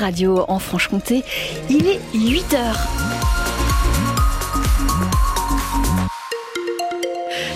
[0.00, 1.22] radio en Franche-Comté.
[1.68, 3.09] Il est 8 heures.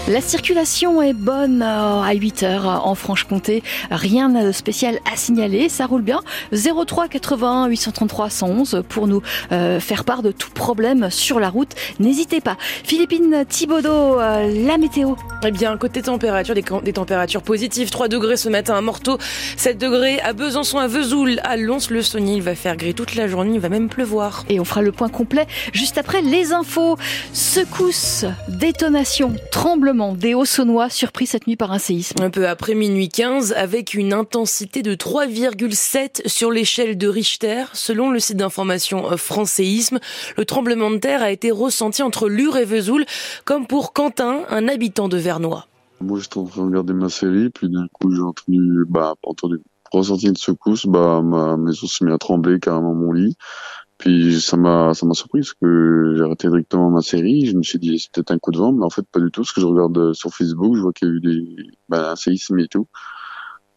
[0.07, 3.63] La circulation est bonne euh, à 8 heures en Franche-Comté.
[3.91, 5.71] Rien de spécial à signaler.
[5.71, 6.21] Ça roule bien.
[6.53, 11.71] 03 81 833 111 pour nous euh, faire part de tout problème sur la route.
[12.01, 12.59] N'hésitez pas.
[12.61, 15.15] Philippine Thibaudot, euh, la météo.
[15.43, 17.89] Eh bien, côté température, des, températures positives.
[17.89, 19.17] 3 degrés ce matin à Morteau,
[19.57, 22.37] 7 degrés à Besançon, à Vesoul, à Lons-le-Saunier.
[22.37, 24.45] Il va faire gris toute la journée, il va même pleuvoir.
[24.51, 26.99] Et on fera le point complet juste après les infos.
[27.33, 29.35] Secousse, détonation,
[29.95, 32.21] tremblement des Hauts-Saunois surpris cette nuit par un séisme.
[32.21, 37.67] Un peu après minuit 15, avec une intensité de 3,7 sur l'échelle de Richter.
[37.75, 40.01] Selon le site d'information euh, France Séisme,
[40.37, 43.05] le tremblement de terre a été ressenti entre Lure et Vesoul,
[43.45, 45.69] comme pour Quentin, un habitant de Vernois.
[46.01, 49.61] Moi, j'étais en train de regarder ma série, puis d'un coup, j'ai entendu, bah, entendu,
[49.93, 53.37] ressenti une secousse, bah, ma maison s'est mis à trembler carrément mon lit.
[54.05, 57.47] Puis ça m'a ça m'a surpris parce que j'ai arrêté directement ma série.
[57.47, 59.41] Je me suis dit c'était un coup de vent, mais en fait pas du tout.
[59.41, 61.57] Parce que je regarde euh, sur Facebook, je vois qu'il y a eu des
[61.89, 62.87] ben, un séisme et tout.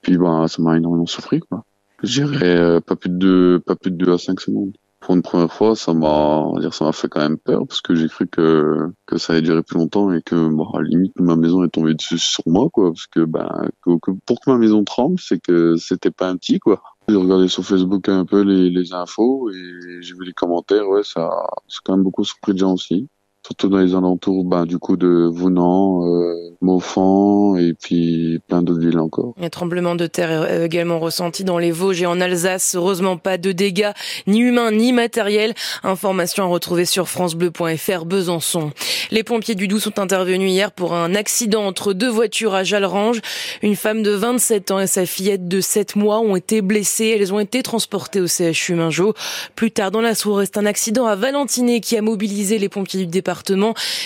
[0.01, 1.63] Puis ben ça m'a énormément surpris quoi.
[2.03, 4.75] J'irais euh, pas plus de deux, pas plus de deux à cinq secondes.
[4.99, 7.95] Pour une première fois, ça m'a dire ça m'a fait quand même peur parce que
[7.95, 11.17] j'ai cru que que ça allait durer plus longtemps et que bon, à la limite
[11.21, 14.57] ma maison est tombée dessus sur moi quoi parce que ben que pour que ma
[14.57, 16.83] maison tremble, c'est que c'était pas un petit quoi.
[17.09, 20.87] J'ai regardé sur Facebook un peu les, les infos et j'ai vu les commentaires.
[20.89, 21.29] Ouais, ça,
[21.67, 23.07] c'est quand même beaucoup surpris de gens aussi
[23.47, 28.81] surtout dans les alentours ben, du coup de Vounan, euh, Maufan et puis plein d'autres
[28.81, 29.33] villes encore.
[29.41, 32.75] Un tremblement de terre est également ressenti dans les Vosges et en Alsace.
[32.75, 33.91] Heureusement pas de dégâts
[34.27, 35.53] ni humains ni matériels.
[35.83, 38.71] Information à retrouver sur francebleu.fr Besançon.
[39.11, 43.21] Les pompiers du Doubs sont intervenus hier pour un accident entre deux voitures à Jalrange.
[43.61, 47.15] Une femme de 27 ans et sa fillette de 7 mois ont été blessées.
[47.17, 49.13] Elles ont été transportées au CHU Mingeot.
[49.55, 52.99] Plus tard dans la soirée, c'est un accident à Valentiné qui a mobilisé les pompiers
[52.99, 53.36] du département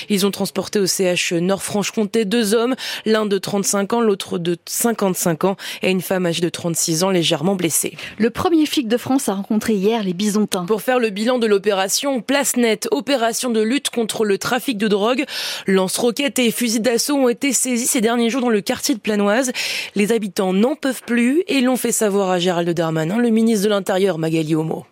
[0.09, 2.75] ils ont transporté au CH Nord-Franche-Comté deux hommes,
[3.06, 7.09] l'un de 35 ans, l'autre de 55 ans et une femme âgée de 36 ans
[7.09, 7.95] légèrement blessée.
[8.17, 10.66] Le premier flic de France a rencontré hier les Bisontins.
[10.66, 14.88] Pour faire le bilan de l'opération Place Net, opération de lutte contre le trafic de
[14.88, 15.25] drogue,
[15.67, 19.51] lance-roquettes et fusils d'assaut ont été saisis ces derniers jours dans le quartier de Planoise.
[19.95, 23.69] Les habitants n'en peuvent plus et l'ont fait savoir à Gérald Darmanin, le ministre de
[23.69, 24.85] l'Intérieur Magali Homo.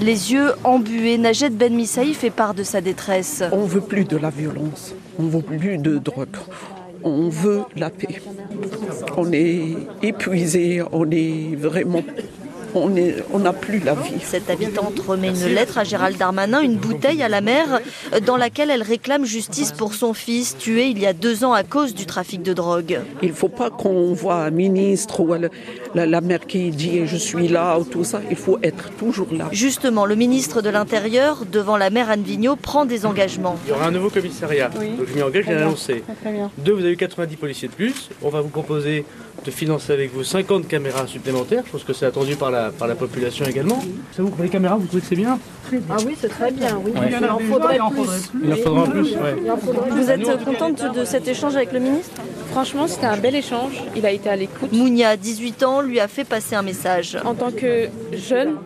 [0.00, 3.42] Les yeux embués, Najed Ben Missaï fait part de sa détresse.
[3.52, 6.36] On veut plus de la violence, on veut plus de drogue,
[7.02, 8.20] on veut la paix.
[9.16, 12.02] On est épuisé, on est vraiment
[12.74, 14.14] on n'a plus la vie.
[14.22, 17.80] Cette habitante remet une lettre à Gérald Darmanin, une bouteille à la mer,
[18.26, 21.62] dans laquelle elle réclame justice pour son fils, tué il y a deux ans à
[21.62, 23.00] cause du trafic de drogue.
[23.22, 25.34] Il ne faut pas qu'on voit un ministre ou
[25.94, 28.20] la, la, mère qui dit je suis là ou tout ça.
[28.30, 29.48] Il faut être toujours là.
[29.52, 33.56] Justement, le ministre de l'Intérieur, devant la mère Anne Vigneault, prend des engagements.
[33.66, 34.68] Il y aura un nouveau commissariat.
[34.68, 36.02] Donc je m'y engage, j'ai annoncé.
[36.58, 38.10] Deux, vous avez eu 90 policiers de plus.
[38.22, 39.04] On va vous proposer
[39.44, 41.62] de financer avec vous 50 caméras supplémentaires.
[41.66, 43.82] Je pense que c'est attendu par la, par la population également.
[44.12, 45.38] Ça vous, pour les caméras, vous trouvez que c'est bien
[45.90, 46.78] Ah oui, c'est très bien.
[46.84, 46.92] Oui.
[46.94, 48.30] Il en faudrait plus.
[48.44, 49.14] Il en faudra plus,
[49.90, 52.20] Vous êtes contente de cet échange avec le ministre?
[52.50, 53.82] Franchement, c'était un bel échange.
[53.96, 54.72] Il a été à l'écoute.
[54.72, 57.18] Mounia, 18 ans, lui a fait passer un message.
[57.24, 58.56] En tant que jeune,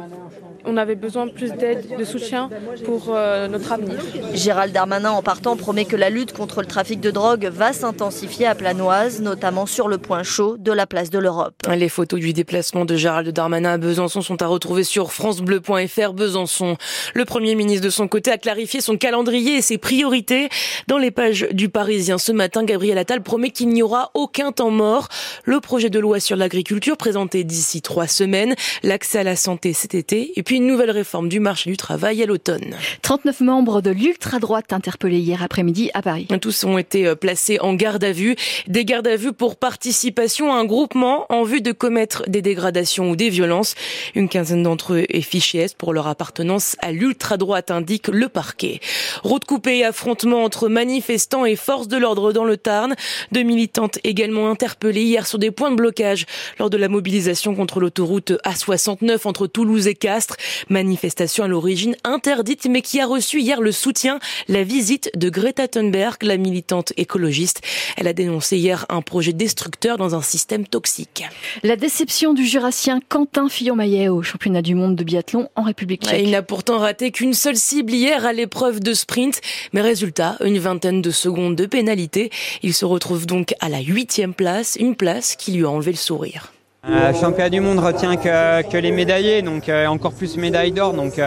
[0.64, 2.50] on avait besoin de plus d'aide, de soutien
[2.84, 3.98] pour euh, notre avenir.
[4.34, 8.46] Gérald Darmanin, en partant, promet que la lutte contre le trafic de drogue va s'intensifier
[8.46, 11.54] à Planoise, notamment sur le point chaud de la place de l'Europe.
[11.68, 16.76] Les photos du déplacement de Gérald Darmanin à Besançon sont à retrouver sur francebleu.fr Besançon.
[17.14, 20.48] Le Premier ministre, de son côté, a clarifié son calendrier et ses priorités.
[20.86, 24.70] Dans les pages du Parisien ce matin, Gabriel Attal promet qu'il n'y aura aucun temps
[24.70, 25.08] mort.
[25.44, 29.94] Le projet de loi sur l'agriculture présenté d'ici trois semaines, l'accès à la santé cet
[29.94, 32.74] été, et puis une nouvelle réforme du marché du travail à l'automne.
[33.02, 36.26] 39 membres de l'ultra-droite interpellés hier après-midi à Paris.
[36.40, 38.34] Tous ont été euh, placés en garde à vue.
[38.66, 43.10] Des gardes à vue pour participation à un groupement en vue de commettre des dégradations
[43.10, 43.74] ou des violences.
[44.14, 48.80] Une quinzaine d'entre eux est fiché S pour leur appartenance à l'ultra-droite, indique le parquet.
[49.24, 52.94] Route coupée et affrontement entre manifestants et forces de l'ordre dans le Tarn.
[53.32, 56.24] Deux militantes également interpellées hier sur des points de blocage
[56.58, 60.37] lors de la mobilisation contre l'autoroute A69 entre Toulouse et Castres.
[60.68, 64.18] Manifestation à l'origine interdite, mais qui a reçu hier le soutien,
[64.48, 67.60] la visite de Greta Thunberg, la militante écologiste.
[67.96, 71.24] Elle a dénoncé hier un projet destructeur dans un système toxique.
[71.62, 76.20] La déception du jurassien Quentin Fillon-Maillet au championnat du monde de biathlon en République tchèque.
[76.22, 79.40] Il n'a pourtant raté qu'une seule cible hier à l'épreuve de sprint,
[79.72, 82.30] mais résultat, une vingtaine de secondes de pénalité.
[82.62, 85.96] Il se retrouve donc à la huitième place, une place qui lui a enlevé le
[85.96, 86.52] sourire.
[86.86, 91.20] Le championnat du monde retient que, les médaillés, donc encore plus médaille d'or, donc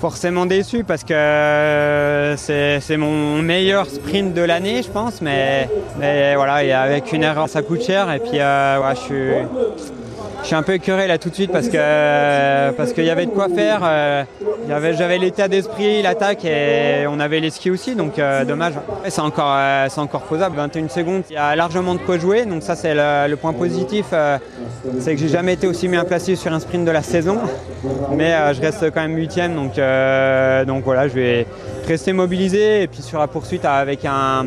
[0.00, 5.68] forcément déçu parce que c'est mon meilleur sprint de l'année, je pense, mais,
[6.34, 9.24] voilà, avec une erreur ça coûte cher et puis je suis
[10.48, 13.30] suis un peu écœuré là tout de suite parce que parce qu'il y avait de
[13.30, 13.80] quoi faire.
[13.82, 14.24] Euh,
[14.66, 18.72] j'avais l'état d'esprit, l'attaque et on avait les skis aussi, donc euh, dommage.
[19.08, 20.56] C'est encore euh, c'est encore posable.
[20.56, 24.06] 21 secondes, il y a largement de quoi jouer, donc ça c'est le, point positif.
[24.98, 27.38] c'est que j'ai jamais été aussi bien placé sur un sprint de la saison,
[28.16, 29.74] mais je reste quand même huitième, donc
[30.66, 31.46] donc voilà, je vais
[31.86, 34.46] rester mobilisé et puis sur la poursuite avec un,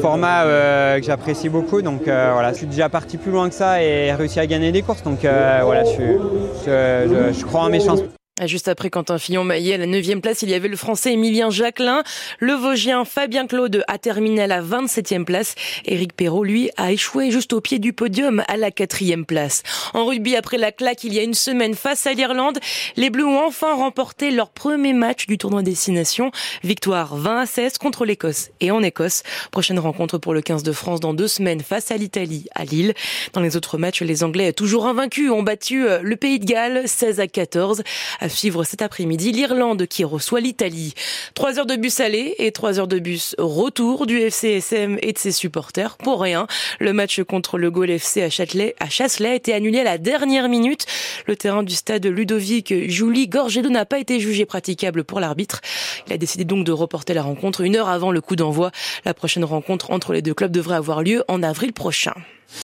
[0.00, 1.82] format euh, que j'apprécie beaucoup.
[1.82, 4.72] Donc euh, voilà, je suis déjà parti plus loin que ça et réussi à gagner
[4.72, 5.02] des courses.
[5.02, 8.00] Donc euh, voilà, je crois en mes chances.
[8.46, 12.04] Juste après Quentin Fillon-Maillet, à la 9 place, il y avait le français Emilien Jacquelin.
[12.38, 15.56] Le Vosgien Fabien Claude a terminé à la 27e place.
[15.86, 19.64] Éric Perrault, lui, a échoué juste au pied du podium à la 4e place.
[19.92, 22.58] En rugby, après la claque il y a une semaine face à l'Irlande,
[22.96, 26.30] les Bleus ont enfin remporté leur premier match du tournoi Destination.
[26.62, 29.24] Victoire 20 à 16 contre l'Écosse et en Écosse.
[29.50, 32.94] Prochaine rencontre pour le 15 de France dans deux semaines face à l'Italie à Lille.
[33.32, 36.82] Dans les autres matchs, les Anglais, toujours invaincus, ont battu euh, le Pays de Galles
[36.86, 37.82] 16 à 14
[38.28, 40.94] suivre cet après-midi l'Irlande qui reçoit l'Italie.
[41.34, 45.18] Trois heures de bus aller et trois heures de bus retour du FCSM et de
[45.18, 45.96] ses supporters.
[45.96, 46.46] Pour rien,
[46.80, 50.48] le match contre le Gaulle FC à Châtelet, Chasselet a été annulé à la dernière
[50.48, 50.86] minute.
[51.26, 55.60] Le terrain du stade Ludovic Julie Gorgedo n'a pas été jugé praticable pour l'arbitre.
[56.06, 58.70] Il a décidé donc de reporter la rencontre une heure avant le coup d'envoi.
[59.04, 62.14] La prochaine rencontre entre les deux clubs devrait avoir lieu en avril prochain.